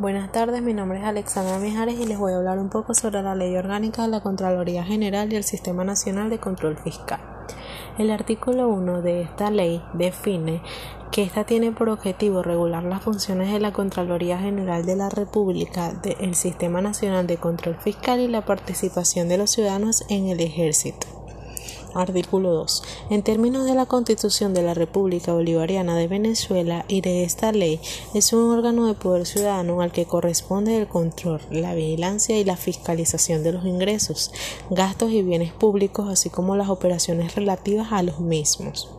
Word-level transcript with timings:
Buenas 0.00 0.30
tardes, 0.30 0.62
mi 0.62 0.74
nombre 0.74 1.00
es 1.00 1.04
Alexandra 1.04 1.58
Mijares 1.58 1.98
y 1.98 2.06
les 2.06 2.18
voy 2.18 2.32
a 2.32 2.36
hablar 2.36 2.60
un 2.60 2.68
poco 2.68 2.94
sobre 2.94 3.20
la 3.20 3.34
Ley 3.34 3.56
Orgánica 3.56 4.02
de 4.02 4.08
la 4.08 4.20
Contraloría 4.20 4.84
General 4.84 5.32
y 5.32 5.34
el 5.34 5.42
Sistema 5.42 5.82
Nacional 5.82 6.30
de 6.30 6.38
Control 6.38 6.76
Fiscal. 6.76 7.18
El 7.98 8.12
artículo 8.12 8.68
1 8.68 9.02
de 9.02 9.22
esta 9.22 9.50
ley 9.50 9.82
define 9.94 10.62
que 11.10 11.24
ésta 11.24 11.42
tiene 11.42 11.72
por 11.72 11.88
objetivo 11.88 12.44
regular 12.44 12.84
las 12.84 13.02
funciones 13.02 13.52
de 13.52 13.58
la 13.58 13.72
Contraloría 13.72 14.38
General 14.38 14.86
de 14.86 14.94
la 14.94 15.08
República, 15.08 15.92
del 15.94 16.36
Sistema 16.36 16.80
Nacional 16.80 17.26
de 17.26 17.38
Control 17.38 17.74
Fiscal 17.74 18.20
y 18.20 18.28
la 18.28 18.44
participación 18.44 19.28
de 19.28 19.38
los 19.38 19.50
ciudadanos 19.50 20.04
en 20.08 20.28
el 20.28 20.38
ejército. 20.38 21.17
Artículo 21.94 22.52
2. 22.52 22.82
En 23.10 23.22
términos 23.22 23.64
de 23.64 23.74
la 23.74 23.86
Constitución 23.86 24.54
de 24.54 24.62
la 24.62 24.74
República 24.74 25.32
Bolivariana 25.32 25.96
de 25.96 26.08
Venezuela 26.08 26.84
y 26.88 27.00
de 27.00 27.24
esta 27.24 27.52
ley, 27.52 27.80
es 28.14 28.32
un 28.32 28.50
órgano 28.50 28.86
de 28.86 28.94
poder 28.94 29.26
ciudadano 29.26 29.80
al 29.80 29.92
que 29.92 30.06
corresponde 30.06 30.76
el 30.76 30.88
control, 30.88 31.40
la 31.50 31.74
vigilancia 31.74 32.38
y 32.38 32.44
la 32.44 32.56
fiscalización 32.56 33.42
de 33.42 33.52
los 33.52 33.64
ingresos, 33.64 34.32
gastos 34.70 35.10
y 35.12 35.22
bienes 35.22 35.52
públicos, 35.52 36.08
así 36.08 36.30
como 36.30 36.56
las 36.56 36.68
operaciones 36.68 37.34
relativas 37.34 37.92
a 37.92 38.02
los 38.02 38.20
mismos. 38.20 38.97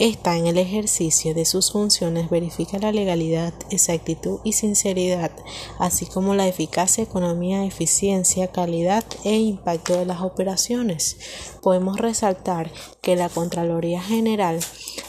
Esta, 0.00 0.38
en 0.38 0.46
el 0.46 0.56
ejercicio 0.56 1.34
de 1.34 1.44
sus 1.44 1.72
funciones, 1.72 2.30
verifica 2.30 2.78
la 2.78 2.90
legalidad, 2.90 3.52
exactitud 3.68 4.40
y 4.44 4.54
sinceridad, 4.54 5.30
así 5.78 6.06
como 6.06 6.34
la 6.34 6.48
eficacia, 6.48 7.04
economía, 7.04 7.66
eficiencia, 7.66 8.50
calidad 8.50 9.04
e 9.24 9.36
impacto 9.36 9.98
de 9.98 10.06
las 10.06 10.22
operaciones. 10.22 11.18
Podemos 11.60 11.98
resaltar 11.98 12.72
que 13.02 13.14
la 13.14 13.28
Contraloría 13.28 14.00
General 14.00 14.58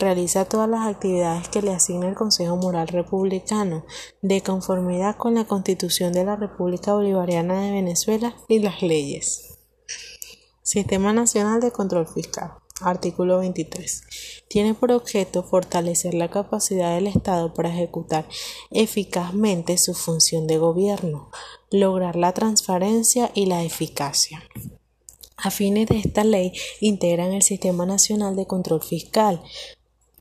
realiza 0.00 0.46
todas 0.46 0.68
las 0.68 0.88
actividades 0.88 1.48
que 1.48 1.62
le 1.62 1.72
asigna 1.72 2.08
el 2.08 2.16
Consejo 2.16 2.56
Moral 2.56 2.88
Republicano, 2.88 3.84
de 4.20 4.40
conformidad 4.40 5.16
con 5.16 5.34
la 5.34 5.44
Constitución 5.44 6.12
de 6.12 6.24
la 6.24 6.34
República 6.34 6.92
Bolivariana 6.92 7.62
de 7.62 7.70
Venezuela 7.70 8.34
y 8.48 8.58
las 8.58 8.82
leyes. 8.82 9.60
Sistema 10.64 11.12
Nacional 11.12 11.60
de 11.60 11.70
Control 11.70 12.08
Fiscal. 12.08 12.61
Artículo 12.84 13.38
23. 13.38 14.02
Tiene 14.48 14.74
por 14.74 14.92
objeto 14.92 15.42
fortalecer 15.42 16.14
la 16.14 16.30
capacidad 16.30 16.94
del 16.94 17.06
Estado 17.06 17.54
para 17.54 17.70
ejecutar 17.70 18.26
eficazmente 18.70 19.78
su 19.78 19.94
función 19.94 20.46
de 20.46 20.58
gobierno, 20.58 21.30
lograr 21.70 22.16
la 22.16 22.32
transparencia 22.32 23.30
y 23.34 23.46
la 23.46 23.64
eficacia. 23.64 24.42
A 25.36 25.50
fines 25.50 25.88
de 25.88 25.98
esta 25.98 26.22
ley, 26.22 26.52
integran 26.80 27.32
el 27.32 27.42
Sistema 27.42 27.84
Nacional 27.84 28.36
de 28.36 28.46
Control 28.46 28.80
Fiscal. 28.80 29.42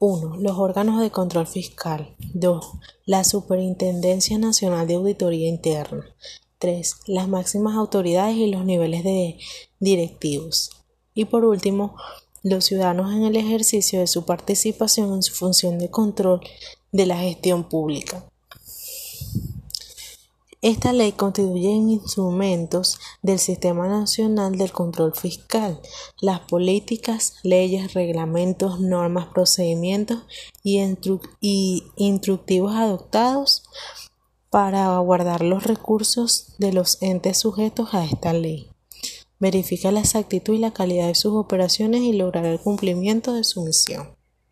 1. 0.00 0.38
Los 0.38 0.58
órganos 0.58 1.00
de 1.00 1.10
control 1.10 1.46
fiscal. 1.46 2.16
2. 2.34 2.66
La 3.06 3.22
Superintendencia 3.22 4.38
Nacional 4.38 4.88
de 4.88 4.94
Auditoría 4.94 5.48
Interna. 5.48 6.04
3. 6.58 6.96
Las 7.06 7.28
máximas 7.28 7.76
autoridades 7.76 8.36
y 8.36 8.48
los 8.48 8.64
niveles 8.64 9.04
de 9.04 9.38
directivos. 9.78 10.70
Y 11.14 11.26
por 11.26 11.44
último, 11.44 11.94
los 12.44 12.66
ciudadanos 12.66 13.12
en 13.12 13.24
el 13.24 13.36
ejercicio 13.36 13.98
de 13.98 14.06
su 14.06 14.24
participación 14.24 15.12
en 15.14 15.22
su 15.22 15.34
función 15.34 15.78
de 15.78 15.90
control 15.90 16.40
de 16.92 17.06
la 17.06 17.16
gestión 17.16 17.64
pública. 17.64 18.22
Esta 20.60 20.92
ley 20.92 21.12
constituye 21.12 21.70
instrumentos 21.70 22.98
del 23.22 23.38
Sistema 23.38 23.88
Nacional 23.88 24.56
del 24.56 24.72
Control 24.72 25.14
Fiscal, 25.14 25.80
las 26.20 26.40
políticas, 26.40 27.34
leyes, 27.42 27.92
reglamentos, 27.92 28.80
normas, 28.80 29.26
procedimientos 29.26 30.22
y, 30.62 30.80
y 31.40 31.82
instructivos 31.96 32.74
adoptados 32.74 33.64
para 34.48 34.96
guardar 34.98 35.42
los 35.42 35.64
recursos 35.64 36.54
de 36.58 36.72
los 36.72 37.02
entes 37.02 37.38
sujetos 37.38 37.92
a 37.92 38.04
esta 38.04 38.32
ley 38.32 38.73
verifica 39.44 39.92
la 39.92 40.00
exactitud 40.00 40.54
y 40.54 40.58
la 40.58 40.72
calidad 40.72 41.08
de 41.08 41.14
sus 41.14 41.34
operaciones 41.34 42.00
y 42.00 42.14
lograr 42.14 42.46
el 42.46 42.58
cumplimiento 42.58 43.34
de 43.34 43.44
su 43.44 43.62
misión. 43.62 44.16